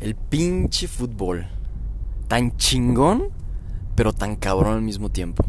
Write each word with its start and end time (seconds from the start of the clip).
El 0.00 0.14
pinche 0.14 0.88
fútbol. 0.88 1.46
Tan 2.26 2.56
chingón, 2.56 3.28
pero 3.94 4.14
tan 4.14 4.36
cabrón 4.36 4.74
al 4.74 4.82
mismo 4.82 5.10
tiempo. 5.10 5.44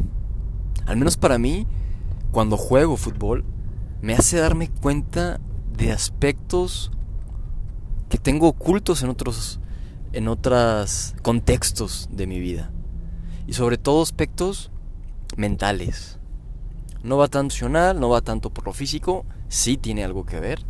Al 0.84 0.98
menos 0.98 1.16
para 1.16 1.38
mí, 1.38 1.66
cuando 2.32 2.58
juego 2.58 2.98
fútbol, 2.98 3.46
me 4.02 4.12
hace 4.12 4.36
darme 4.36 4.68
cuenta 4.68 5.40
de 5.78 5.90
aspectos 5.90 6.90
que 8.10 8.18
tengo 8.18 8.48
ocultos 8.48 9.02
en 9.02 9.08
otros 9.08 9.58
en 10.12 10.28
otros 10.28 11.14
contextos 11.22 12.10
de 12.12 12.26
mi 12.26 12.38
vida. 12.38 12.70
Y 13.46 13.54
sobre 13.54 13.78
todo 13.78 14.02
aspectos 14.02 14.70
mentales. 15.36 16.18
No 17.02 17.16
va 17.16 17.28
tanto 17.28 17.54
emocional, 17.54 17.98
no 17.98 18.10
va 18.10 18.20
tanto 18.20 18.50
por 18.50 18.66
lo 18.66 18.74
físico, 18.74 19.24
sí 19.48 19.78
tiene 19.78 20.04
algo 20.04 20.26
que 20.26 20.40
ver. 20.40 20.62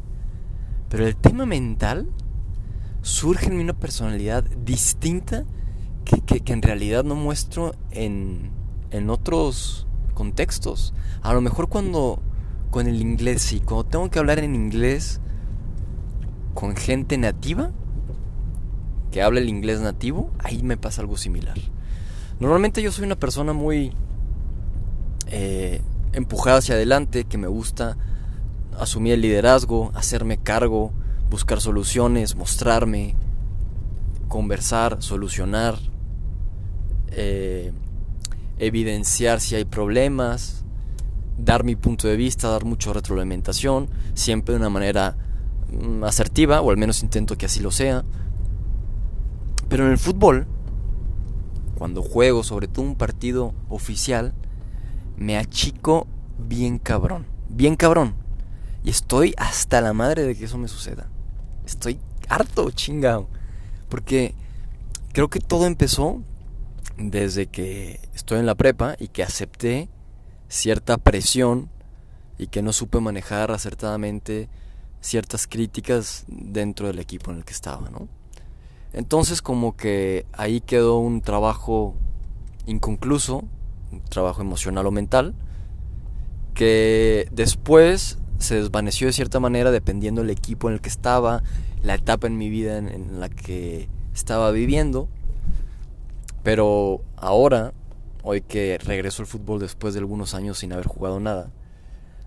Pero 0.88 1.04
el 1.04 1.16
tema 1.16 1.46
mental 1.46 2.08
surge 3.02 3.46
en 3.46 3.56
mí 3.56 3.62
una 3.62 3.74
personalidad 3.74 4.44
distinta 4.44 5.44
que, 6.04 6.40
que, 6.40 6.52
en 6.52 6.62
realidad 6.62 7.04
no 7.04 7.14
muestro 7.14 7.74
en, 7.90 8.50
en 8.90 9.10
otros 9.10 9.86
contextos. 10.14 10.94
A 11.20 11.32
lo 11.34 11.40
mejor 11.40 11.68
cuando 11.68 12.20
con 12.70 12.86
el 12.86 13.00
inglés 13.00 13.42
sí, 13.42 13.60
cuando 13.60 13.84
tengo 13.84 14.10
que 14.10 14.18
hablar 14.18 14.38
en 14.38 14.54
inglés 14.54 15.20
con 16.54 16.76
gente 16.76 17.18
nativa 17.18 17.70
que 19.10 19.22
habla 19.22 19.40
el 19.40 19.48
inglés 19.48 19.80
nativo, 19.80 20.32
ahí 20.38 20.62
me 20.62 20.76
pasa 20.76 21.02
algo 21.02 21.16
similar. 21.16 21.58
Normalmente 22.40 22.82
yo 22.82 22.90
soy 22.90 23.04
una 23.04 23.16
persona 23.16 23.52
muy 23.52 23.92
eh, 25.26 25.82
empujada 26.12 26.58
hacia 26.58 26.74
adelante, 26.74 27.24
que 27.24 27.38
me 27.38 27.46
gusta 27.46 27.96
asumir 28.78 29.12
el 29.12 29.20
liderazgo, 29.20 29.92
hacerme 29.94 30.38
cargo, 30.38 30.92
buscar 31.32 31.62
soluciones, 31.62 32.36
mostrarme, 32.36 33.14
conversar, 34.28 35.02
solucionar, 35.02 35.78
eh, 37.08 37.72
evidenciar 38.58 39.40
si 39.40 39.54
hay 39.54 39.64
problemas, 39.64 40.62
dar 41.38 41.64
mi 41.64 41.74
punto 41.74 42.06
de 42.06 42.16
vista, 42.16 42.50
dar 42.50 42.66
mucha 42.66 42.92
retroalimentación, 42.92 43.88
siempre 44.12 44.52
de 44.52 44.60
una 44.60 44.68
manera 44.68 45.16
mm, 45.72 46.04
asertiva, 46.04 46.60
o 46.60 46.70
al 46.70 46.76
menos 46.76 47.02
intento 47.02 47.38
que 47.38 47.46
así 47.46 47.60
lo 47.60 47.70
sea. 47.70 48.04
Pero 49.70 49.86
en 49.86 49.92
el 49.92 49.98
fútbol, 49.98 50.46
cuando 51.76 52.02
juego, 52.02 52.44
sobre 52.44 52.68
todo 52.68 52.84
un 52.84 52.96
partido 52.96 53.54
oficial, 53.70 54.34
me 55.16 55.38
achico 55.38 56.06
bien 56.38 56.78
cabrón, 56.78 57.24
bien 57.48 57.74
cabrón. 57.76 58.16
Y 58.84 58.90
estoy 58.90 59.32
hasta 59.38 59.80
la 59.80 59.94
madre 59.94 60.24
de 60.24 60.36
que 60.36 60.44
eso 60.44 60.58
me 60.58 60.68
suceda. 60.68 61.08
Estoy 61.66 61.98
harto, 62.28 62.70
chingado. 62.70 63.28
Porque 63.88 64.34
creo 65.12 65.28
que 65.28 65.40
todo 65.40 65.66
empezó 65.66 66.22
desde 66.96 67.46
que 67.46 68.00
estoy 68.14 68.38
en 68.38 68.46
la 68.46 68.54
prepa 68.54 68.96
y 68.98 69.08
que 69.08 69.22
acepté 69.22 69.88
cierta 70.48 70.98
presión 70.98 71.70
y 72.38 72.48
que 72.48 72.62
no 72.62 72.72
supe 72.72 73.00
manejar 73.00 73.50
acertadamente 73.50 74.48
ciertas 75.00 75.46
críticas 75.46 76.24
dentro 76.28 76.86
del 76.86 76.98
equipo 76.98 77.30
en 77.30 77.38
el 77.38 77.44
que 77.44 77.52
estaba, 77.52 77.90
¿no? 77.90 78.08
Entonces 78.92 79.42
como 79.42 79.76
que 79.76 80.26
ahí 80.32 80.60
quedó 80.60 80.98
un 80.98 81.22
trabajo 81.22 81.94
inconcluso, 82.66 83.44
un 83.90 84.02
trabajo 84.08 84.42
emocional 84.42 84.86
o 84.86 84.90
mental, 84.90 85.34
que 86.54 87.28
después 87.32 88.18
se 88.42 88.56
desvaneció 88.56 89.06
de 89.06 89.12
cierta 89.12 89.40
manera 89.40 89.70
dependiendo 89.70 90.20
del 90.20 90.30
equipo 90.30 90.68
en 90.68 90.74
el 90.74 90.80
que 90.80 90.88
estaba, 90.88 91.42
la 91.82 91.94
etapa 91.94 92.26
en 92.26 92.36
mi 92.36 92.50
vida 92.50 92.78
en, 92.78 93.20
la 93.20 93.28
que 93.28 93.88
estaba 94.14 94.50
viviendo. 94.50 95.08
Pero 96.42 97.02
ahora, 97.16 97.72
hoy 98.22 98.40
que 98.40 98.78
regreso 98.78 99.22
al 99.22 99.26
fútbol 99.26 99.60
después 99.60 99.94
de 99.94 100.00
algunos 100.00 100.34
años 100.34 100.58
sin 100.58 100.72
haber 100.72 100.86
jugado 100.86 101.20
nada, 101.20 101.50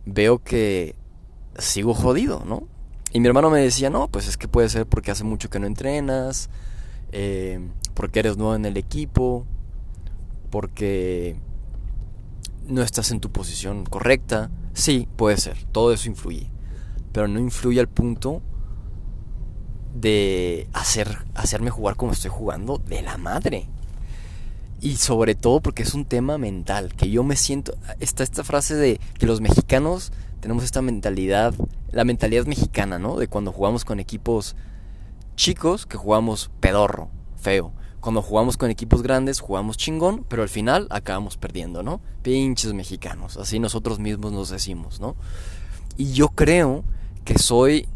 veo 0.06 0.40
que 0.40 0.96
sigo 1.58 1.94
jodido, 1.94 2.44
¿no? 2.46 2.68
Y 3.12 3.20
mi 3.20 3.28
hermano 3.28 3.50
me 3.50 3.62
decía, 3.62 3.90
no, 3.90 4.08
pues 4.08 4.28
es 4.28 4.38
que 4.38 4.48
puede 4.48 4.68
ser 4.70 4.86
porque 4.86 5.12
hace 5.12 5.24
mucho 5.24 5.50
que 5.50 5.60
no 5.60 5.68
entrenas, 5.68 6.50
eh, 7.12 7.60
porque 7.94 8.20
eres 8.20 8.36
nuevo 8.36 8.56
en 8.56 8.66
el 8.66 8.76
equipo, 8.76 9.46
porque 10.50 11.38
no 12.68 12.82
estás 12.82 13.12
en 13.12 13.20
tu 13.20 13.32
posición 13.32 13.86
correcta. 13.86 14.50
Sí, 14.76 15.08
puede 15.16 15.38
ser, 15.38 15.58
todo 15.72 15.94
eso 15.94 16.10
influye, 16.10 16.52
pero 17.14 17.30
no 17.30 17.40
influye 17.40 17.80
al 17.80 17.88
punto 17.88 18.42
de 19.96 20.68
hacer, 20.74 21.20
hacerme 21.34 21.70
jugar 21.70 21.96
como 21.96 22.12
estoy 22.12 22.30
jugando 22.30 22.78
de 22.78 23.02
la 23.02 23.18
madre. 23.18 23.70
Y 24.82 24.98
sobre 24.98 25.34
todo 25.34 25.62
porque 25.62 25.84
es 25.84 25.94
un 25.94 26.04
tema 26.04 26.38
mental, 26.38 26.94
que 26.94 27.10
yo 27.10 27.24
me 27.24 27.38
siento, 27.38 27.78
está 28.02 28.24
esta 28.24 28.44
frase 28.44 28.76
de 28.76 29.00
que 29.18 29.26
los 29.26 29.40
mexicanos 29.40 30.12
tenemos 30.42 30.66
esta 30.66 30.82
mentalidad, 30.82 31.54
la 31.92 32.04
mentalidad 32.04 32.46
mexicana, 32.46 33.00
¿no? 33.00 33.16
De 33.16 33.30
cuando 33.30 33.54
jugamos 33.54 33.86
con 33.86 34.02
equipos 34.02 34.58
chicos, 35.38 35.86
que 35.86 35.96
jugamos 35.96 36.52
pedorro, 36.60 37.10
feo. 37.38 37.72
Cuando 38.06 38.22
jugamos 38.22 38.56
con 38.56 38.70
equipos 38.70 39.02
grandes, 39.02 39.40
jugamos 39.40 39.78
chingón, 39.78 40.24
pero 40.30 40.44
al 40.44 40.50
final 40.50 40.86
acabamos 40.92 41.38
perdiendo, 41.38 41.82
¿no? 41.82 42.02
Pinches 42.22 42.72
mexicanos, 42.72 43.36
así 43.38 43.58
nosotros 43.58 43.98
mismos 43.98 44.32
nos 44.32 44.52
decimos, 44.52 45.00
¿no? 45.00 45.16
Y 45.98 46.12
yo 46.12 46.28
creo 46.28 46.84
que 47.24 47.40
soy 47.40 47.88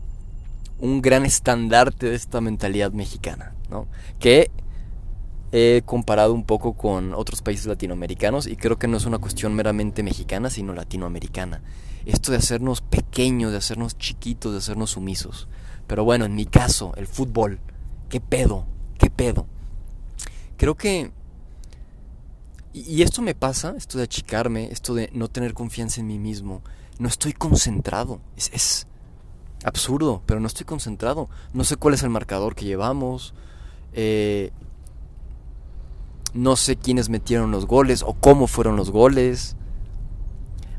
un 0.79 1.03
gran 1.03 1.27
estandarte 1.27 2.09
de 2.09 2.15
esta 2.15 2.41
mentalidad 2.41 2.91
mexicana, 2.91 3.53
¿no? 3.69 3.85
Que 4.17 4.49
he 5.51 5.83
comparado 5.85 6.33
un 6.33 6.43
poco 6.43 6.73
con 6.73 7.13
otros 7.13 7.43
países 7.43 7.67
latinoamericanos 7.67 8.47
y 8.47 8.55
creo 8.55 8.79
que 8.79 8.87
no 8.87 8.97
es 8.97 9.05
una 9.05 9.19
cuestión 9.19 9.53
meramente 9.53 10.01
mexicana, 10.01 10.49
sino 10.49 10.73
latinoamericana. 10.73 11.61
Esto 12.07 12.31
de 12.31 12.39
hacernos 12.39 12.81
pequeños, 12.81 13.51
de 13.51 13.59
hacernos 13.59 13.95
chiquitos, 13.95 14.53
de 14.53 14.57
hacernos 14.57 14.89
sumisos. 14.89 15.47
Pero 15.85 16.03
bueno, 16.03 16.25
en 16.25 16.33
mi 16.33 16.47
caso, 16.47 16.93
el 16.97 17.05
fútbol, 17.05 17.59
¿qué 18.09 18.19
pedo? 18.19 18.65
¿Qué 18.97 19.11
pedo? 19.11 19.45
Creo 20.59 20.75
que... 20.75 21.11
Y 22.73 23.01
esto 23.01 23.21
me 23.21 23.33
pasa, 23.33 23.73
esto 23.77 23.97
de 23.97 24.03
achicarme, 24.03 24.69
esto 24.71 24.93
de 24.93 25.09
no 25.13 25.29
tener 25.29 25.53
confianza 25.53 26.01
en 26.01 26.07
mí 26.07 26.19
mismo. 26.19 26.61
No 26.99 27.07
estoy 27.07 27.31
concentrado. 27.33 28.19
Es, 28.35 28.85
absurdo, 29.63 30.21
pero 30.25 30.39
no 30.41 30.47
estoy 30.47 30.65
concentrado. 30.65 31.29
No 31.53 31.63
sé 31.63 31.77
cuál 31.77 31.93
es 31.93 32.03
el 32.03 32.09
marcador 32.09 32.55
que 32.55 32.65
llevamos. 32.65 33.33
Eh, 33.93 34.51
no 36.33 36.57
sé 36.57 36.75
quiénes 36.75 37.09
metieron 37.09 37.51
los 37.51 37.65
goles 37.65 38.03
o 38.05 38.13
cómo 38.13 38.45
fueron 38.45 38.75
los 38.75 38.91
goles. 38.91 39.55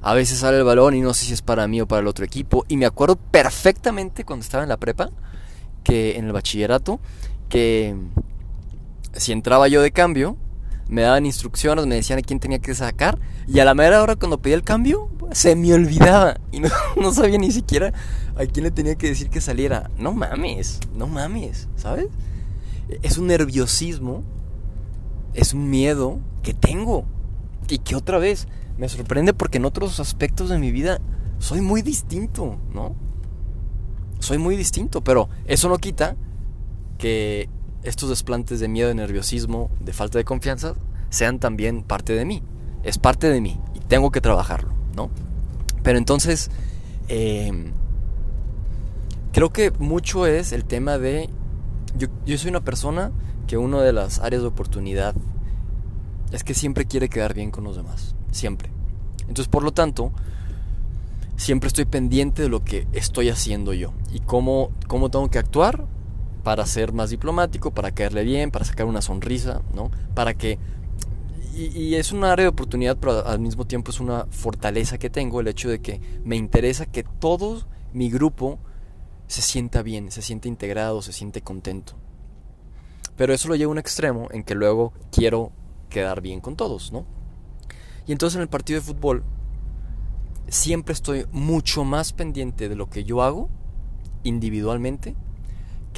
A 0.02 0.12
veces 0.12 0.40
sale 0.40 0.58
el 0.58 0.64
balón 0.64 0.94
y 0.94 1.00
no 1.00 1.14
sé 1.14 1.24
si 1.24 1.32
es 1.32 1.42
para 1.42 1.66
mí 1.66 1.80
o 1.80 1.88
para 1.88 2.00
el 2.00 2.06
otro 2.06 2.24
equipo. 2.24 2.66
Y 2.68 2.76
me 2.76 2.86
acuerdo 2.86 3.16
perfectamente 3.16 4.24
cuando 4.24 4.44
estaba 4.44 4.62
en 4.62 4.68
la 4.68 4.76
prepa, 4.76 5.10
que 5.82 6.18
en 6.18 6.26
el 6.26 6.32
bachillerato, 6.32 7.00
que 7.48 7.96
si 9.12 9.32
entraba 9.32 9.68
yo 9.68 9.82
de 9.82 9.90
cambio, 9.90 10.36
me 10.88 11.02
daban 11.02 11.24
instrucciones, 11.24 11.86
me 11.86 11.94
decían 11.94 12.18
a 12.18 12.22
quién 12.22 12.40
tenía 12.40 12.58
que 12.58 12.74
sacar. 12.74 13.18
Y 13.46 13.60
a 13.60 13.64
la 13.64 13.74
mera 13.74 14.02
hora 14.02 14.16
cuando 14.16 14.42
pedía 14.42 14.56
el 14.56 14.64
cambio, 14.64 15.08
se 15.32 15.54
me 15.54 15.72
olvidaba. 15.72 16.36
Y 16.50 16.60
no, 17.00 17.12
sabía 17.12 17.38
ni 17.38 17.52
siquiera 17.52 17.92
a 18.36 18.44
quién 18.46 18.64
le 18.64 18.70
tenía 18.70 18.96
que 18.96 19.08
decir 19.08 19.30
que 19.30 19.40
saliera. 19.40 19.90
No 19.98 20.12
mames, 20.12 20.80
no 20.94 21.06
mames, 21.06 21.68
¿sabes? 21.76 22.08
Es 23.02 23.18
un 23.18 23.28
nerviosismo, 23.28 24.24
es 25.32 25.54
un 25.54 25.70
miedo 25.70 26.18
que 26.42 26.54
tengo. 26.54 27.04
Y 27.68 27.78
que 27.78 27.94
otra 27.94 28.18
vez 28.18 28.48
me 28.78 28.88
sorprende 28.88 29.32
porque 29.32 29.58
en 29.58 29.66
otros 29.66 30.00
aspectos 30.00 30.48
de 30.48 30.58
mi 30.58 30.72
vida 30.72 31.00
soy 31.38 31.60
muy 31.60 31.82
distinto, 31.82 32.58
¿no? 32.74 32.96
Soy 34.18 34.38
muy 34.38 34.56
distinto, 34.56 35.02
pero 35.02 35.28
eso 35.46 35.68
no 35.68 35.78
quita 35.78 36.16
que 36.98 37.48
estos 37.82 38.08
desplantes 38.08 38.60
de 38.60 38.68
miedo, 38.68 38.88
de 38.88 38.94
nerviosismo, 38.94 39.70
de 39.80 39.92
falta 39.92 40.18
de 40.18 40.24
confianza, 40.24 40.74
sean 41.08 41.38
también 41.38 41.82
parte 41.82 42.14
de 42.14 42.24
mí. 42.24 42.42
Es 42.82 42.98
parte 42.98 43.28
de 43.28 43.40
mí 43.40 43.60
y 43.74 43.80
tengo 43.80 44.10
que 44.10 44.20
trabajarlo, 44.20 44.72
¿no? 44.94 45.10
Pero 45.82 45.98
entonces, 45.98 46.50
em, 47.08 47.72
creo 49.32 49.50
que 49.50 49.70
mucho 49.72 50.26
es 50.26 50.52
el 50.52 50.64
tema 50.64 50.98
de... 50.98 51.28
Yo, 51.96 52.08
yo 52.24 52.38
soy 52.38 52.50
una 52.50 52.60
persona 52.60 53.12
que 53.46 53.56
una 53.56 53.82
de 53.82 53.92
las 53.92 54.20
áreas 54.20 54.42
de 54.42 54.48
oportunidad 54.48 55.14
es 56.32 56.44
que 56.44 56.54
siempre 56.54 56.86
quiere 56.86 57.08
quedar 57.08 57.34
bien 57.34 57.50
con 57.50 57.64
los 57.64 57.76
demás, 57.76 58.14
siempre. 58.30 58.70
Entonces, 59.22 59.48
por 59.48 59.62
lo 59.62 59.72
tanto, 59.72 60.12
siempre 61.36 61.68
estoy 61.68 61.84
pendiente 61.86 62.42
de 62.42 62.48
lo 62.48 62.62
que 62.62 62.86
estoy 62.92 63.28
haciendo 63.30 63.72
yo 63.72 63.92
y 64.12 64.20
cómo, 64.20 64.70
cómo 64.86 65.10
tengo 65.10 65.30
que 65.30 65.38
actuar 65.38 65.86
para 66.42 66.66
ser 66.66 66.92
más 66.92 67.10
diplomático, 67.10 67.72
para 67.72 67.92
caerle 67.92 68.24
bien, 68.24 68.50
para 68.50 68.64
sacar 68.64 68.86
una 68.86 69.02
sonrisa, 69.02 69.62
¿no? 69.74 69.90
Para 70.14 70.34
que... 70.34 70.58
Y, 71.54 71.94
es 71.96 72.12
un 72.12 72.24
área 72.24 72.44
de 72.44 72.48
oportunidad, 72.48 72.96
pero 72.96 73.26
al 73.26 73.40
mismo 73.40 73.66
tiempo 73.66 73.90
es 73.90 74.00
una 74.00 74.26
fortaleza 74.30 74.98
que 74.98 75.10
tengo, 75.10 75.40
el 75.40 75.48
hecho 75.48 75.68
de 75.68 75.80
que 75.80 76.00
me 76.24 76.36
interesa 76.36 76.86
que 76.86 77.02
todo 77.02 77.66
mi 77.92 78.08
grupo 78.08 78.58
se 79.26 79.42
sienta 79.42 79.82
bien, 79.82 80.10
se 80.10 80.22
siente 80.22 80.48
integrado, 80.48 81.02
se 81.02 81.12
siente 81.12 81.42
contento. 81.42 81.94
Pero 83.16 83.34
eso 83.34 83.48
lo 83.48 83.56
lleva 83.56 83.70
a 83.70 83.72
un 83.72 83.78
extremo 83.78 84.28
en 84.30 84.44
que 84.44 84.54
luego 84.54 84.92
quiero 85.12 85.52
quedar 85.90 86.22
bien 86.22 86.40
con 86.40 86.56
todos, 86.56 86.92
¿no? 86.92 87.04
Y 88.06 88.12
entonces 88.12 88.36
en 88.36 88.42
el 88.42 88.48
partido 88.48 88.80
de 88.80 88.86
fútbol 88.86 89.24
siempre 90.48 90.94
estoy 90.94 91.26
mucho 91.30 91.84
más 91.84 92.12
pendiente 92.12 92.68
de 92.68 92.76
lo 92.76 92.88
que 92.88 93.04
yo 93.04 93.22
hago 93.22 93.50
individualmente 94.22 95.14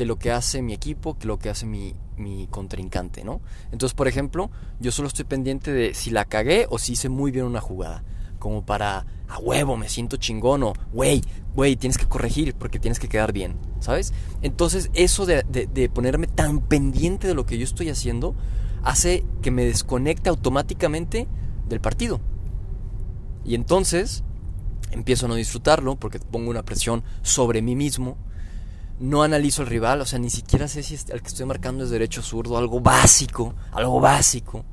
que 0.02 0.06
lo 0.06 0.18
que 0.18 0.32
hace 0.32 0.62
mi 0.62 0.72
equipo, 0.72 1.16
que 1.16 1.28
lo 1.28 1.38
que 1.38 1.48
hace 1.48 1.64
mi, 1.64 1.94
mi 2.16 2.48
contrincante, 2.48 3.22
¿no? 3.22 3.40
Entonces, 3.70 3.94
por 3.94 4.08
ejemplo, 4.08 4.50
yo 4.80 4.90
solo 4.90 5.06
estoy 5.06 5.24
pendiente 5.24 5.72
de 5.72 5.94
si 5.94 6.10
la 6.10 6.24
cagué 6.24 6.66
o 6.70 6.78
si 6.80 6.94
hice 6.94 7.08
muy 7.08 7.30
bien 7.30 7.44
una 7.44 7.60
jugada. 7.60 8.02
Como 8.40 8.66
para, 8.66 9.06
a 9.28 9.38
huevo, 9.38 9.76
me 9.76 9.88
siento 9.88 10.16
chingón 10.16 10.64
o, 10.64 10.72
güey, 10.92 11.22
güey, 11.54 11.76
tienes 11.76 11.98
que 11.98 12.06
corregir 12.06 12.54
porque 12.54 12.80
tienes 12.80 12.98
que 12.98 13.08
quedar 13.08 13.32
bien, 13.32 13.54
¿sabes? 13.78 14.12
Entonces, 14.40 14.90
eso 14.94 15.24
de, 15.24 15.44
de 15.44 15.88
ponerme 15.88 16.26
tan 16.26 16.62
pendiente 16.62 17.28
de 17.28 17.34
lo 17.34 17.46
que 17.46 17.56
yo 17.56 17.62
estoy 17.62 17.88
haciendo 17.88 18.34
hace 18.82 19.24
que 19.40 19.52
me 19.52 19.64
desconecte 19.64 20.30
automáticamente 20.30 21.28
del 21.68 21.80
partido. 21.80 22.20
Y 23.44 23.54
entonces 23.54 24.24
empiezo 24.90 25.26
a 25.26 25.28
no 25.28 25.36
disfrutarlo 25.36 25.94
porque 25.94 26.18
pongo 26.18 26.50
una 26.50 26.64
presión 26.64 27.04
sobre 27.22 27.62
mí 27.62 27.76
mismo. 27.76 28.16
No 29.00 29.22
analizo 29.22 29.62
al 29.62 29.68
rival, 29.68 30.00
o 30.00 30.06
sea, 30.06 30.18
ni 30.18 30.30
siquiera 30.30 30.68
sé 30.68 30.82
si 30.82 30.94
el 30.94 31.22
que 31.22 31.28
estoy 31.28 31.46
marcando 31.46 31.84
es 31.84 31.90
derecho 31.90 32.22
zurdo, 32.22 32.56
algo 32.56 32.80
básico, 32.80 33.54
algo 33.72 34.00
básico. 34.00 34.64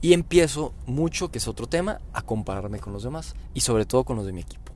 Y 0.00 0.12
empiezo 0.12 0.74
mucho, 0.86 1.30
que 1.30 1.38
es 1.38 1.48
otro 1.48 1.66
tema, 1.66 2.00
a 2.12 2.22
compararme 2.22 2.78
con 2.78 2.92
los 2.92 3.04
demás 3.04 3.34
y 3.54 3.60
sobre 3.60 3.86
todo 3.86 4.04
con 4.04 4.16
los 4.16 4.26
de 4.26 4.32
mi 4.32 4.40
equipo. 4.40 4.72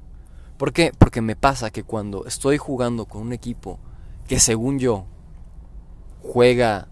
¿Por 0.57 0.73
qué? 0.73 0.93
Porque 0.97 1.21
me 1.21 1.37
pasa 1.37 1.71
que 1.71 1.85
cuando 1.85 2.25
estoy 2.27 2.59
jugando 2.59 3.05
con 3.05 3.23
un 3.23 3.33
equipo 3.33 3.79
que 4.27 4.41
según 4.41 4.79
yo 4.79 5.07
juega 6.23 6.89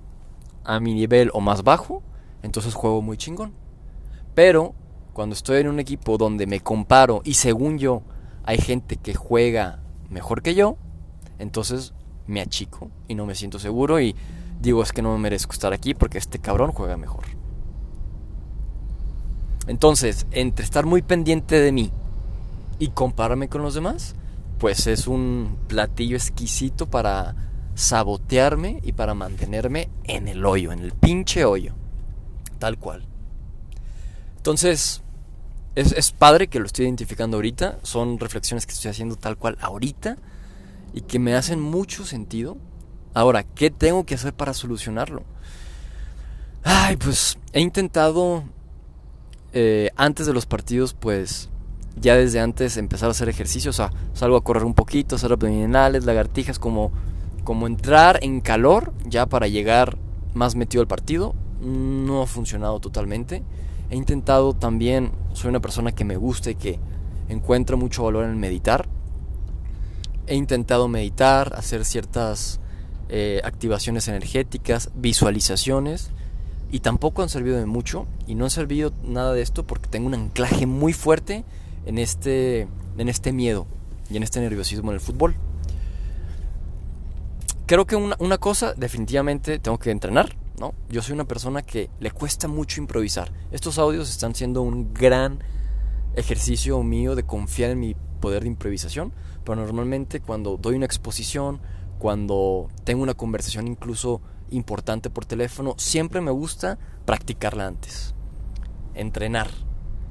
a 0.65 0.81
mi 0.81 0.95
nivel 0.95 1.31
o 1.33 1.41
más 1.41 1.63
bajo, 1.63 2.03
entonces 2.43 2.75
juego 2.75 3.03
muy 3.03 3.17
chingón. 3.17 3.55
Pero 4.35 4.75
cuando 5.13 5.35
estoy 5.35 5.61
en 5.61 5.69
un 5.69 5.81
equipo 5.81 6.19
donde 6.19 6.47
me 6.47 6.61
comparo 6.61 7.23
y 7.25 7.35
según 7.35 7.79
yo 7.79 8.03
hay 8.45 8.59
gente 8.59 8.97
que 8.97 9.15
juega 9.15 9.81
mejor 10.11 10.43
que 10.43 10.55
yo, 10.55 10.77
entonces 11.39 11.93
me 12.27 12.41
achico 12.41 12.91
y 13.09 13.15
no 13.15 13.27
me 13.27 13.35
siento 13.35 13.59
seguro 13.59 14.01
y 14.01 14.15
digo 14.61 14.83
es 14.83 14.93
que 14.93 15.03
no 15.03 15.13
me 15.13 15.19
merezco 15.19 15.53
estar 15.53 15.73
aquí 15.73 15.95
porque 15.95 16.19
este 16.19 16.39
cabrón 16.39 16.73
juega 16.73 16.97
mejor. 16.97 17.25
Entonces, 19.67 20.27
entre 20.31 20.65
estar 20.65 20.87
muy 20.87 21.03
pendiente 21.03 21.59
de 21.59 21.73
mí 21.73 21.91
y 22.79 22.89
compararme 22.89 23.49
con 23.49 23.63
los 23.63 23.75
demás, 23.75 24.15
pues 24.59 24.87
es 24.87 25.09
un 25.09 25.59
platillo 25.67 26.17
exquisito 26.17 26.87
para 26.87 27.35
sabotearme 27.75 28.81
y 28.83 28.93
para 28.93 29.15
mantenerme 29.15 29.89
en 30.05 30.29
el 30.29 30.45
hoyo, 30.47 30.73
en 30.73 30.81
el 30.81 30.93
pinche 30.93 31.45
hoyo. 31.45 31.75
Tal 32.59 32.79
cual. 32.79 33.07
Entonces, 34.37 35.03
es, 35.75 35.93
es, 35.93 36.13
padre 36.13 36.47
que 36.47 36.61
lo 36.61 36.67
estoy 36.67 36.87
identificando 36.87 37.37
ahorita. 37.37 37.81
Son 37.83 38.19
reflexiones 38.19 38.67
que 38.67 38.73
estoy 38.73 38.93
haciendo 38.93 39.17
tal 39.17 39.37
cual 39.37 39.59
ahorita 39.61 40.17
y 40.93 41.03
que 41.03 41.19
me 41.19 41.35
hacen 41.35 41.61
mucho 41.61 42.05
sentido. 42.05 42.57
Ahora, 43.15 43.43
¿qué 43.43 43.71
tengo 43.71 44.05
que 44.05 44.15
hacer 44.15 44.35
para 44.35 44.55
solucionarlo? 44.55 45.23
Ay, 46.63 46.97
pues 46.97 47.39
he 47.53 47.61
intentado 47.61 48.43
eh, 49.53 49.91
antes 49.97 50.27
de 50.27 50.33
los 50.33 50.47
partidos, 50.47 50.95
pues 50.95 51.49
ya 51.99 52.15
desde 52.17 52.41
antes 52.41 52.77
empezar 52.77 53.09
a 53.09 53.13
hacer 53.13 53.29
ejercicios. 53.29 53.75
O 53.75 53.77
sea, 53.77 53.93
salgo 54.13 54.37
a 54.37 54.45
correr 54.45 54.65
un 54.65 54.75
poquito, 54.75 55.17
hacer 55.17 55.33
abdominales, 55.33 56.05
lagartijas, 56.05 56.59
como, 56.59 56.93
como 57.45 57.67
entrar 57.67 58.19
en 58.23 58.41
calor 58.41 58.93
ya 59.07 59.27
para 59.27 59.49
llegar 59.49 59.97
más 60.35 60.57
metido 60.57 60.83
al 60.83 60.89
partido. 60.89 61.35
No 61.61 62.23
ha 62.23 62.27
funcionado 62.27 62.81
totalmente. 62.81 63.43
He 63.91 63.97
intentado 63.97 64.53
también, 64.53 65.13
soy 65.33 65.51
una 65.51 65.61
persona 65.61 65.93
que 65.93 66.05
me 66.05 66.17
gusta 66.17 66.51
y 66.51 66.57
que 66.57 66.79
encuentra 67.29 67.77
mucho 67.77 68.05
valor 68.05 68.25
en 68.25 68.39
meditar. 68.39 68.89
He 70.27 70.35
intentado 70.35 70.89
meditar, 70.89 71.53
hacer 71.57 71.85
ciertas 71.85 72.61
eh, 73.09 73.41
activaciones 73.45 74.09
energéticas, 74.09 74.91
visualizaciones, 74.95 76.11
y 76.71 76.81
tampoco 76.81 77.23
han 77.23 77.29
servido 77.29 77.57
de 77.59 77.67
mucho. 77.67 78.07
Y 78.27 78.35
no 78.35 78.45
han 78.45 78.51
servido 78.51 78.93
nada 79.05 79.33
de 79.33 79.43
esto 79.43 79.67
porque 79.67 79.89
tengo 79.89 80.09
un 80.09 80.15
anclaje 80.15 80.67
muy 80.67 80.93
fuerte 80.93 81.45
en 81.87 81.99
este, 81.99 82.69
en 82.99 83.09
este 83.09 83.33
miedo 83.33 83.67
y 84.11 84.17
en 84.17 84.23
este 84.23 84.41
nerviosismo 84.41 84.91
en 84.91 84.95
el 84.95 85.01
fútbol. 85.01 85.37
Creo 87.67 87.87
que 87.87 87.97
una, 87.97 88.17
una 88.19 88.39
cosa, 88.39 88.75
definitivamente 88.75 89.59
tengo 89.59 89.79
que 89.79 89.91
entrenar, 89.91 90.37
¿no? 90.61 90.75
Yo 90.89 91.03
soy 91.03 91.15
una 91.15 91.25
persona 91.25 91.63
que 91.63 91.91
le 91.99 92.11
cuesta 92.11 92.47
mucho 92.47 92.81
improvisar. 92.81 93.33
Estos 93.51 93.79
audios 93.79 94.09
están 94.09 94.35
siendo 94.35 94.63
un 94.63 94.95
gran 94.95 95.43
ejercicio 96.15 96.83
mío 96.83 97.15
de 97.15 97.25
confiar 97.25 97.71
en 97.71 97.81
mi 97.81 97.97
poder 98.21 98.43
de 98.43 98.49
improvisación, 98.49 99.13
pero 99.47 99.63
normalmente 99.63 100.21
cuando 100.21 100.57
doy 100.57 100.75
una 100.75 100.87
exposición, 100.87 101.61
cuando 101.99 102.69
tengo 102.85 103.03
una 103.03 103.15
conversación 103.15 103.69
incluso 103.69 104.21
importante 104.51 105.09
por 105.09 105.25
teléfono, 105.25 105.75
siempre 105.79 106.21
me 106.21 106.33
gusta 106.33 106.79
practicarla 107.05 107.67
antes. 107.67 108.15
Entrenar, 108.95 109.49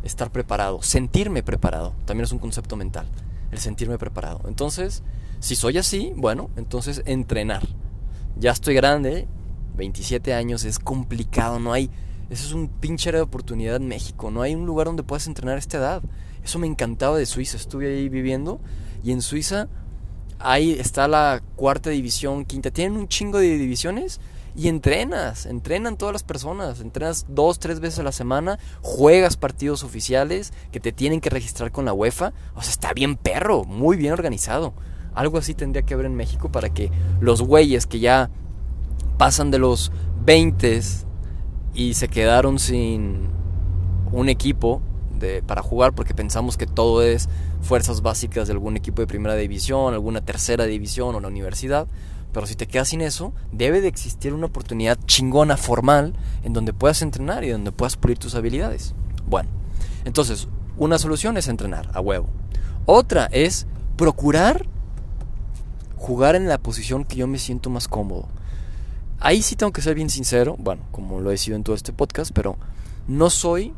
estar 0.03 0.31
preparado, 0.31 0.81
sentirme 0.81 1.43
preparado, 1.43 1.93
también 2.05 2.23
es 2.23 2.31
un 2.31 2.39
concepto 2.39 2.77
mental, 2.77 3.07
el 3.51 3.59
sentirme 3.59 3.97
preparado. 3.97 4.41
Entonces, 4.47 5.03
si 5.39 5.55
soy 5.55 5.77
así, 5.77 6.13
bueno, 6.15 6.49
entonces 6.55 7.03
entrenar. 7.05 7.67
Ya 8.37 8.51
estoy 8.51 8.73
grande, 8.73 9.27
27 9.75 10.33
años, 10.33 10.63
es 10.63 10.79
complicado, 10.79 11.59
no 11.59 11.73
hay... 11.73 11.91
Eso 12.29 12.47
es 12.47 12.53
un 12.53 12.69
pinche 12.69 13.11
de 13.11 13.21
oportunidad 13.21 13.75
en 13.75 13.87
México, 13.87 14.31
no 14.31 14.41
hay 14.41 14.55
un 14.55 14.65
lugar 14.65 14.87
donde 14.87 15.03
puedas 15.03 15.27
entrenar 15.27 15.57
a 15.57 15.59
esta 15.59 15.77
edad. 15.77 16.03
Eso 16.45 16.59
me 16.59 16.67
encantaba 16.67 17.17
de 17.17 17.25
Suiza, 17.25 17.57
estuve 17.57 17.87
ahí 17.87 18.07
viviendo 18.07 18.61
y 19.03 19.11
en 19.11 19.23
Suiza 19.23 19.67
ahí 20.37 20.73
está 20.73 21.07
la 21.07 21.41
cuarta 21.55 21.89
división, 21.89 22.45
quinta, 22.45 22.69
tienen 22.69 22.99
un 22.99 23.07
chingo 23.07 23.39
de 23.39 23.57
divisiones 23.57 24.21
y 24.55 24.67
entrenas, 24.67 25.47
entrenan 25.47 25.97
todas 25.97 26.13
las 26.13 26.21
personas, 26.21 26.81
entrenas 26.81 27.25
dos, 27.27 27.57
tres 27.57 27.79
veces 27.79 27.97
a 27.97 28.03
la 28.03 28.11
semana, 28.11 28.59
juegas 28.83 29.37
partidos 29.37 29.83
oficiales 29.83 30.53
que 30.71 30.79
te 30.79 30.91
tienen 30.91 31.19
que 31.19 31.31
registrar 31.31 31.71
con 31.71 31.83
la 31.83 31.93
UEFA, 31.93 32.31
o 32.53 32.61
sea, 32.61 32.69
está 32.69 32.93
bien 32.93 33.15
perro, 33.17 33.63
muy 33.63 33.97
bien 33.97 34.13
organizado. 34.13 34.75
Algo 35.15 35.39
así 35.39 35.55
tendría 35.55 35.81
que 35.81 35.95
haber 35.95 36.05
en 36.05 36.13
México 36.13 36.51
para 36.51 36.69
que 36.69 36.91
los 37.21 37.41
güeyes 37.41 37.87
que 37.87 37.99
ya 37.99 38.29
pasan 39.17 39.49
de 39.49 39.57
los 39.57 39.91
20 40.25 40.79
y 41.73 41.95
se 41.95 42.07
quedaron 42.07 42.59
sin 42.59 43.29
un 44.11 44.29
equipo 44.29 44.83
para 45.45 45.61
jugar 45.61 45.93
porque 45.93 46.13
pensamos 46.13 46.57
que 46.57 46.67
todo 46.67 47.01
es 47.01 47.29
fuerzas 47.61 48.01
básicas 48.01 48.47
de 48.47 48.53
algún 48.53 48.77
equipo 48.77 49.01
de 49.01 49.07
primera 49.07 49.35
división, 49.35 49.93
alguna 49.93 50.21
tercera 50.21 50.65
división 50.65 51.15
o 51.15 51.19
la 51.19 51.27
universidad. 51.27 51.87
Pero 52.31 52.47
si 52.47 52.55
te 52.55 52.67
quedas 52.67 52.89
sin 52.89 53.01
eso, 53.01 53.33
debe 53.51 53.81
de 53.81 53.87
existir 53.87 54.33
una 54.33 54.47
oportunidad 54.47 54.99
chingona 55.05 55.55
formal 55.55 56.13
en 56.43 56.53
donde 56.53 56.73
puedas 56.73 57.01
entrenar 57.01 57.43
y 57.43 57.49
donde 57.49 57.71
puedas 57.71 57.95
pulir 57.95 58.17
tus 58.17 58.35
habilidades. 58.35 58.93
Bueno, 59.25 59.49
entonces, 60.03 60.47
una 60.77 60.99
solución 60.99 61.37
es 61.37 61.47
entrenar 61.47 61.89
a 61.93 62.01
huevo. 62.01 62.27
Otra 62.85 63.27
es 63.31 63.67
procurar 63.95 64.65
jugar 65.95 66.35
en 66.35 66.47
la 66.47 66.57
posición 66.57 67.05
que 67.05 67.15
yo 67.15 67.27
me 67.27 67.39
siento 67.39 67.69
más 67.69 67.87
cómodo. 67.87 68.27
Ahí 69.19 69.41
sí 69.41 69.55
tengo 69.55 69.71
que 69.71 69.81
ser 69.81 69.95
bien 69.95 70.09
sincero, 70.09 70.55
bueno, 70.59 70.83
como 70.91 71.21
lo 71.21 71.31
he 71.31 71.37
sido 71.37 71.55
en 71.55 71.63
todo 71.63 71.75
este 71.75 71.93
podcast, 71.93 72.31
pero 72.33 72.57
no 73.07 73.29
soy 73.29 73.73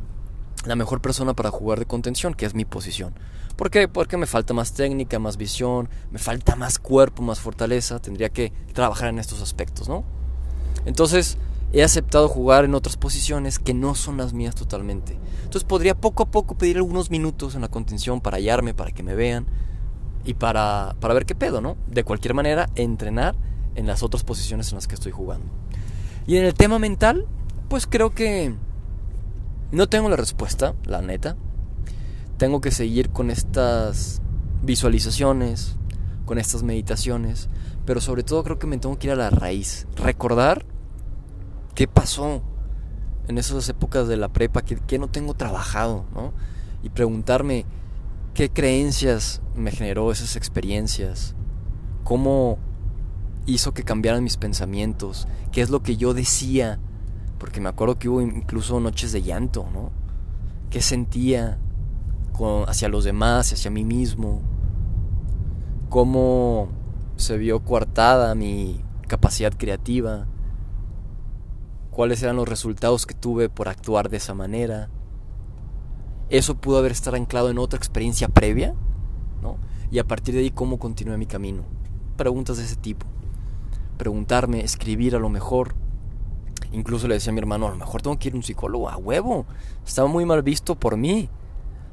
la 0.68 0.76
mejor 0.76 1.02
persona 1.02 1.34
para 1.34 1.52
jugar 1.52 1.80
de 1.80 1.86
contención, 1.86 2.34
que 2.34 2.46
es 2.46 2.54
mi 2.54 2.66
posición. 2.66 3.14
¿Por 3.56 3.72
qué? 3.72 3.88
Porque 3.88 4.18
me 4.18 4.28
falta 4.28 4.54
más 4.54 4.74
técnica, 4.74 5.18
más 5.18 5.38
visión, 5.38 5.90
me 6.12 6.20
falta 6.20 6.56
más 6.56 6.78
cuerpo, 6.78 7.24
más 7.24 7.40
fortaleza. 7.40 8.00
Tendría 8.00 8.30
que 8.30 8.54
trabajar 8.74 9.10
en 9.10 9.20
estos 9.20 9.42
aspectos, 9.42 9.90
¿no? 9.90 10.04
Entonces, 10.86 11.38
he 11.74 11.84
aceptado 11.84 12.30
jugar 12.30 12.66
en 12.66 12.76
otras 12.76 12.98
posiciones 12.98 13.60
que 13.60 13.74
no 13.74 13.96
son 13.96 14.18
las 14.18 14.34
mías 14.34 14.56
totalmente. 14.56 15.18
Entonces, 15.38 15.64
podría 15.64 15.96
poco 15.96 16.24
a 16.24 16.28
poco 16.28 16.56
pedir 16.56 16.78
algunos 16.78 17.10
minutos 17.10 17.56
en 17.56 17.62
la 17.62 17.68
contención 17.68 18.22
para 18.22 18.38
hallarme, 18.38 18.74
para 18.74 18.92
que 18.92 19.04
me 19.04 19.16
vean 19.16 19.48
y 20.24 20.36
para, 20.36 20.96
para 21.00 21.14
ver 21.14 21.26
qué 21.26 21.34
pedo, 21.34 21.60
¿no? 21.62 21.78
De 21.88 22.04
cualquier 22.04 22.34
manera, 22.34 22.70
entrenar 22.76 23.36
en 23.76 23.88
las 23.88 24.04
otras 24.04 24.24
posiciones 24.24 24.70
en 24.70 24.76
las 24.76 24.88
que 24.88 24.96
estoy 24.96 25.12
jugando. 25.12 25.48
Y 26.28 26.38
en 26.38 26.46
el 26.46 26.54
tema 26.54 26.78
mental, 26.78 27.26
pues 27.70 27.88
creo 27.88 28.12
que 28.12 28.54
no 29.72 29.88
tengo 29.88 30.10
la 30.10 30.16
respuesta, 30.16 30.76
la 30.86 31.02
neta 31.02 31.36
tengo 32.38 32.62
que 32.62 32.72
seguir 32.72 33.10
con 33.10 33.32
estas 33.32 34.22
visualizaciones, 34.64 35.76
con 36.26 36.38
estas 36.38 36.64
meditaciones, 36.64 37.50
pero 37.86 38.00
sobre 38.00 38.24
todo 38.24 38.44
creo 38.44 38.60
que 38.60 38.68
me 38.68 38.78
tengo 38.78 38.98
que 38.98 39.08
ir 39.08 39.14
a 39.14 39.16
la 39.16 39.30
raíz, 39.30 39.88
recordar 39.96 40.66
qué 41.74 41.88
pasó 41.88 42.44
en 43.28 43.38
esas 43.38 43.68
épocas 43.70 44.08
de 44.08 44.18
la 44.18 44.30
prepa, 44.30 44.62
que, 44.62 45.00
no 45.00 45.10
tengo 45.10 45.34
trabajado, 45.34 46.06
¿no? 46.14 46.32
Y 46.84 46.90
preguntarme 46.90 47.66
qué 48.34 48.50
creencias 48.50 49.42
me 49.56 49.72
generó 49.72 50.12
esas 50.12 50.36
experiencias, 50.36 51.36
cómo 52.04 52.60
hizo 53.48 53.74
que 53.74 53.84
cambiaran 53.84 54.24
mis 54.24 54.38
pensamientos, 54.38 55.28
qué 55.52 55.62
es 55.62 55.70
lo 55.70 55.82
que 55.82 55.98
yo 55.98 56.14
decía, 56.14 56.80
porque 57.38 57.62
me 57.62 57.70
acuerdo 57.70 58.00
que 58.00 58.10
hubo 58.10 58.22
incluso 58.22 58.80
noches 58.80 59.12
de 59.12 59.22
llanto, 59.22 59.68
¿no? 59.74 59.92
¿Qué 60.70 60.82
sentía 60.82 61.60
hacia 62.68 62.90
los 62.90 63.04
demás, 63.04 63.52
hacia 63.52 63.72
mí 63.72 63.84
mismo? 63.84 64.42
¿Cómo 65.90 66.70
se 67.16 67.38
vio 67.38 67.64
coartada 67.64 68.36
mi 68.36 68.84
capacidad 69.08 69.54
creativa? 69.54 70.28
¿Cuáles 71.90 72.22
eran 72.22 72.36
los 72.36 72.48
resultados 72.48 73.06
que 73.06 73.16
tuve 73.16 73.50
por 73.50 73.70
actuar 73.70 74.10
de 74.10 74.18
esa 74.18 74.34
manera? 74.34 74.90
Eso 76.30 76.56
pudo 76.56 76.78
haber 76.78 76.92
estado 76.92 77.16
anclado 77.16 77.50
en 77.50 77.58
otra 77.58 77.78
experiencia 77.78 78.28
previa, 78.28 78.76
¿no? 79.42 79.58
Y 79.90 80.00
a 80.00 80.04
partir 80.04 80.36
de 80.36 80.42
ahí, 80.42 80.52
¿cómo 80.52 80.78
continué 80.78 81.18
mi 81.18 81.26
camino? 81.26 81.64
Preguntas 82.18 82.58
de 82.58 82.66
ese 82.66 82.76
tipo. 82.76 83.08
Preguntarme, 83.98 84.64
escribir 84.64 85.16
a 85.16 85.20
lo 85.20 85.30
mejor. 85.30 85.76
Incluso 86.72 87.08
le 87.08 87.16
decía 87.16 87.32
a 87.32 87.34
mi 87.34 87.40
hermano, 87.40 87.68
a 87.68 87.72
lo 87.72 87.78
mejor 87.78 88.02
tengo 88.02 88.18
que 88.20 88.28
ir 88.28 88.34
a 88.34 88.38
un 88.38 88.44
psicólogo, 88.44 88.90
a 88.90 88.98
huevo. 88.98 89.46
Estaba 89.86 90.08
muy 90.08 90.26
mal 90.26 90.42
visto 90.44 90.76
por 90.76 90.98
mí. 90.98 91.30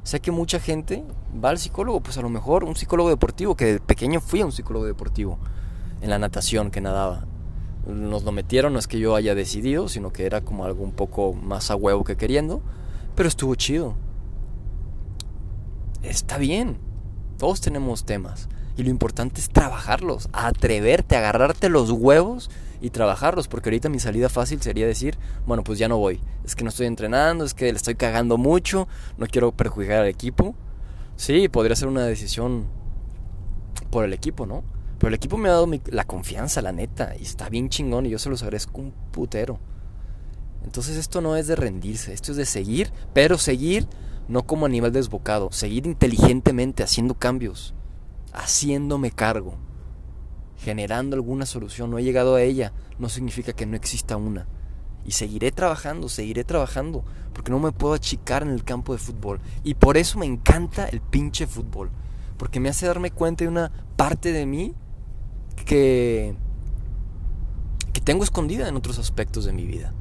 Sé 0.03 0.19
que 0.19 0.31
mucha 0.31 0.59
gente 0.59 1.03
va 1.43 1.49
al 1.49 1.57
psicólogo, 1.57 2.01
pues 2.01 2.17
a 2.17 2.21
lo 2.21 2.29
mejor 2.29 2.63
un 2.63 2.75
psicólogo 2.75 3.09
deportivo, 3.09 3.55
que 3.55 3.65
de 3.65 3.79
pequeño 3.79 4.21
fui 4.21 4.41
a 4.41 4.45
un 4.45 4.51
psicólogo 4.51 4.85
deportivo, 4.85 5.39
en 6.01 6.09
la 6.09 6.19
natación 6.19 6.69
que 6.69 6.81
nadaba. 6.81 7.25
Nos 7.87 8.23
lo 8.23 8.31
metieron, 8.31 8.73
no 8.73 8.79
es 8.79 8.87
que 8.87 8.99
yo 8.99 9.15
haya 9.15 9.33
decidido, 9.33 9.89
sino 9.89 10.11
que 10.11 10.25
era 10.25 10.41
como 10.41 10.65
algo 10.65 10.83
un 10.83 10.91
poco 10.91 11.33
más 11.33 11.71
a 11.71 11.75
huevo 11.75 12.03
que 12.03 12.17
queriendo, 12.17 12.61
pero 13.15 13.27
estuvo 13.27 13.55
chido. 13.55 13.95
Está 16.03 16.37
bien, 16.37 16.77
todos 17.37 17.61
tenemos 17.61 18.05
temas. 18.05 18.47
Y 18.77 18.83
lo 18.83 18.89
importante 18.89 19.39
es 19.39 19.49
trabajarlos, 19.49 20.29
atreverte, 20.33 21.15
agarrarte 21.15 21.69
los 21.69 21.89
huevos 21.89 22.51
y 22.81 22.89
trabajarlos. 22.89 23.47
Porque 23.47 23.69
ahorita 23.69 23.89
mi 23.89 23.99
salida 23.99 24.29
fácil 24.29 24.61
sería 24.61 24.87
decir, 24.87 25.17
bueno, 25.45 25.63
pues 25.63 25.79
ya 25.79 25.87
no 25.87 25.97
voy. 25.97 26.21
Es 26.43 26.55
que 26.55 26.63
no 26.63 26.69
estoy 26.69 26.87
entrenando, 26.87 27.45
es 27.45 27.53
que 27.53 27.65
le 27.65 27.77
estoy 27.77 27.95
cagando 27.95 28.37
mucho, 28.37 28.87
no 29.17 29.27
quiero 29.27 29.51
perjudicar 29.51 30.01
al 30.01 30.07
equipo. 30.07 30.55
Sí, 31.15 31.47
podría 31.47 31.75
ser 31.75 31.87
una 31.87 32.05
decisión 32.05 32.65
por 33.89 34.05
el 34.05 34.13
equipo, 34.13 34.45
¿no? 34.45 34.63
Pero 34.99 35.09
el 35.09 35.15
equipo 35.15 35.37
me 35.37 35.49
ha 35.49 35.53
dado 35.53 35.67
la 35.87 36.05
confianza, 36.05 36.61
la 36.61 36.71
neta, 36.71 37.15
y 37.17 37.23
está 37.23 37.49
bien 37.49 37.69
chingón 37.69 38.05
y 38.05 38.09
yo 38.09 38.19
se 38.19 38.29
los 38.29 38.43
agradezco 38.43 38.81
un 38.81 38.93
putero. 39.11 39.59
Entonces 40.63 40.97
esto 40.97 41.21
no 41.21 41.35
es 41.35 41.47
de 41.47 41.55
rendirse, 41.55 42.13
esto 42.13 42.31
es 42.31 42.37
de 42.37 42.45
seguir, 42.45 42.91
pero 43.13 43.37
seguir 43.37 43.87
no 44.27 44.43
como 44.43 44.65
animal 44.65 44.91
desbocado, 44.91 45.51
seguir 45.51 45.85
inteligentemente 45.85 46.81
haciendo 46.81 47.13
cambios, 47.13 47.73
haciéndome 48.33 49.11
cargo, 49.11 49.57
generando 50.57 51.15
alguna 51.15 51.45
solución. 51.45 51.89
No 51.89 51.97
he 51.97 52.03
llegado 52.03 52.35
a 52.35 52.41
ella, 52.41 52.73
no 52.99 53.09
significa 53.09 53.53
que 53.53 53.65
no 53.65 53.75
exista 53.75 54.17
una. 54.17 54.47
Y 55.05 55.11
seguiré 55.11 55.51
trabajando, 55.51 56.09
seguiré 56.09 56.43
trabajando, 56.43 57.03
porque 57.33 57.51
no 57.51 57.59
me 57.59 57.71
puedo 57.71 57.93
achicar 57.93 58.43
en 58.43 58.49
el 58.49 58.63
campo 58.63 58.93
de 58.93 58.99
fútbol. 58.99 59.39
Y 59.63 59.75
por 59.75 59.97
eso 59.97 60.17
me 60.17 60.25
encanta 60.25 60.87
el 60.87 61.01
pinche 61.01 61.47
fútbol, 61.47 61.91
porque 62.37 62.59
me 62.59 62.69
hace 62.69 62.87
darme 62.87 63.11
cuenta 63.11 63.43
de 63.43 63.49
una 63.49 63.71
parte 63.95 64.31
de 64.31 64.45
mí 64.45 64.73
que, 65.65 66.35
que 67.93 68.01
tengo 68.01 68.23
escondida 68.23 68.67
en 68.67 68.75
otros 68.75 68.97
aspectos 68.97 69.45
de 69.45 69.53
mi 69.53 69.65
vida, 69.65 69.93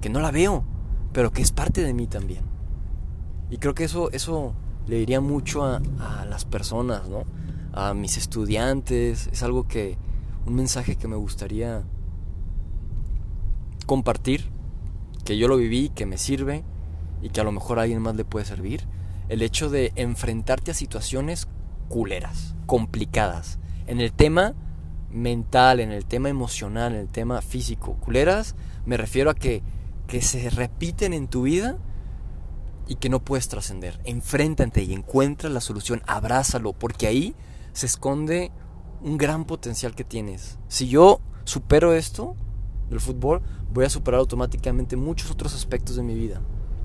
que 0.00 0.08
no 0.08 0.20
la 0.20 0.30
veo, 0.30 0.64
pero 1.12 1.32
que 1.32 1.42
es 1.42 1.52
parte 1.52 1.82
de 1.82 1.92
mí 1.92 2.06
también. 2.06 2.44
Y 3.50 3.58
creo 3.58 3.74
que 3.74 3.84
eso, 3.84 4.10
eso 4.12 4.54
le 4.86 4.96
diría 4.96 5.20
mucho 5.20 5.64
a, 5.64 5.80
las 6.28 6.44
personas, 6.44 7.08
¿no? 7.08 7.24
A 7.72 7.94
mis 7.94 8.16
estudiantes. 8.16 9.28
Es 9.32 9.42
algo 9.42 9.66
que, 9.68 9.96
un 10.46 10.54
mensaje 10.54 10.96
que 10.96 11.08
me 11.08 11.16
gustaría 11.16 11.82
compartir, 13.86 14.50
que 15.24 15.38
yo 15.38 15.48
lo 15.48 15.56
viví, 15.56 15.90
que 15.90 16.06
me 16.06 16.18
sirve 16.18 16.64
y 17.22 17.30
que 17.30 17.40
a 17.40 17.44
lo 17.44 17.52
mejor 17.52 17.78
a 17.78 17.82
alguien 17.82 18.00
más 18.00 18.16
le 18.16 18.24
puede 18.24 18.44
servir. 18.44 18.86
El 19.28 19.42
hecho 19.42 19.70
de 19.70 19.92
enfrentarte 19.96 20.70
a 20.70 20.74
situaciones 20.74 21.48
culeras, 21.88 22.54
complicadas. 22.66 23.58
En 23.86 24.00
el 24.00 24.12
tema 24.12 24.54
mental, 25.10 25.80
en 25.80 25.90
el 25.90 26.04
tema 26.04 26.28
emocional, 26.28 26.94
en 26.94 27.00
el 27.00 27.08
tema 27.08 27.40
físico. 27.42 27.94
Culeras 27.94 28.54
me 28.84 28.96
refiero 28.96 29.30
a 29.30 29.34
que, 29.34 29.62
que 30.06 30.22
se 30.22 30.48
repiten 30.50 31.12
en 31.12 31.28
tu 31.28 31.42
vida 31.42 31.78
y 32.86 32.96
que 32.96 33.08
no 33.08 33.20
puedes 33.20 33.48
trascender. 33.48 34.00
Enfréntate 34.04 34.82
y 34.82 34.94
encuentra 34.94 35.50
la 35.50 35.60
solución, 35.60 36.02
abrázalo, 36.06 36.72
porque 36.72 37.06
ahí 37.06 37.34
se 37.78 37.86
esconde 37.86 38.50
un 39.02 39.18
gran 39.18 39.44
potencial 39.44 39.94
que 39.94 40.02
tienes. 40.02 40.58
Si 40.66 40.88
yo 40.88 41.20
supero 41.44 41.94
esto 41.94 42.34
del 42.90 42.98
fútbol, 42.98 43.40
voy 43.72 43.84
a 43.84 43.88
superar 43.88 44.18
automáticamente 44.18 44.96
muchos 44.96 45.30
otros 45.30 45.54
aspectos 45.54 45.94
de 45.94 46.02
mi 46.02 46.14
vida. 46.14 46.40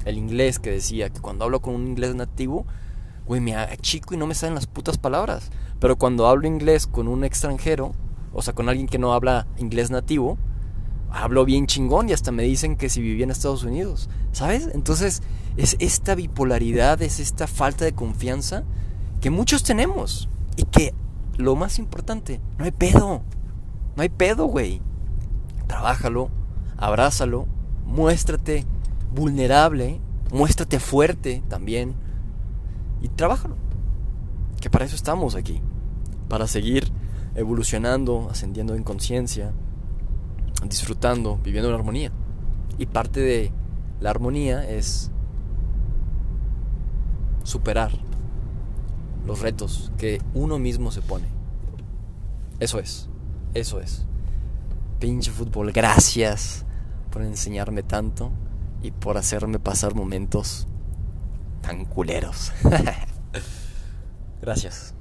El 0.05 0.19
inglés 0.19 0.59
que 0.59 0.69
decía 0.69 1.09
que 1.09 1.19
cuando 1.19 1.45
hablo 1.45 1.63
con 1.63 1.73
un 1.73 1.87
inglés 1.87 2.13
nativo, 2.13 2.67
güey, 3.25 3.41
me 3.41 3.55
chico 3.81 4.13
y 4.13 4.17
no 4.17 4.27
me 4.27 4.35
salen 4.35 4.53
las 4.53 4.67
putas 4.67 4.99
palabras. 4.99 5.49
Pero 5.79 5.95
cuando 5.95 6.27
hablo 6.27 6.45
inglés 6.45 6.85
con 6.85 7.07
un 7.07 7.23
extranjero, 7.23 7.93
o 8.31 8.43
sea, 8.43 8.53
con 8.53 8.69
alguien 8.69 8.87
que 8.87 8.99
no 8.99 9.13
habla 9.13 9.47
inglés 9.57 9.89
nativo, 9.89 10.37
hablo 11.09 11.43
bien 11.43 11.65
chingón 11.65 12.07
y 12.07 12.13
hasta 12.13 12.31
me 12.31 12.43
dicen 12.43 12.77
que 12.77 12.89
si 12.89 13.01
vivía 13.01 13.23
en 13.23 13.31
Estados 13.31 13.63
Unidos, 13.63 14.11
¿sabes? 14.31 14.69
Entonces 14.71 15.23
es 15.57 15.75
esta 15.79 16.13
bipolaridad, 16.13 17.01
es 17.01 17.19
esta 17.19 17.47
falta 17.47 17.83
de 17.83 17.93
confianza 17.93 18.63
que 19.21 19.31
muchos 19.31 19.63
tenemos 19.63 20.29
y 20.55 20.63
que 20.63 20.93
lo 21.37 21.55
más 21.55 21.79
importante, 21.79 22.39
no 22.57 22.65
hay 22.65 22.71
pedo, 22.71 23.21
no 23.95 24.01
hay 24.01 24.09
pedo, 24.09 24.45
güey. 24.45 24.81
Trabájalo, 25.67 26.29
abrázalo, 26.77 27.47
muéstrate 27.85 28.65
vulnerable, 29.13 29.99
muéstrate 30.31 30.79
fuerte 30.79 31.43
también 31.47 31.95
y 33.01 33.07
trabájalo. 33.09 33.55
Que 34.59 34.69
para 34.69 34.85
eso 34.85 34.95
estamos 34.95 35.35
aquí, 35.35 35.61
para 36.29 36.47
seguir 36.47 36.91
evolucionando, 37.35 38.27
ascendiendo 38.29 38.75
en 38.75 38.83
conciencia, 38.83 39.53
disfrutando, 40.67 41.39
viviendo 41.43 41.69
en 41.69 41.75
armonía. 41.75 42.11
Y 42.77 42.85
parte 42.85 43.19
de 43.19 43.51
la 43.99 44.09
armonía 44.09 44.67
es 44.69 45.11
superar 47.43 47.91
los 49.25 49.39
retos 49.41 49.91
que 49.97 50.21
uno 50.33 50.59
mismo 50.59 50.91
se 50.91 51.01
pone. 51.01 51.27
Eso 52.59 52.79
es, 52.79 53.09
eso 53.53 53.79
es. 53.79 54.05
Pinche 54.99 55.31
fútbol, 55.31 55.71
gracias 55.71 56.65
por 57.11 57.23
enseñarme 57.23 57.83
tanto 57.83 58.31
y 58.81 58.91
por 58.91 59.17
hacerme 59.17 59.59
pasar 59.59 59.95
momentos 59.95 60.67
tan 61.61 61.85
culeros. 61.85 62.51
gracias. 64.41 64.92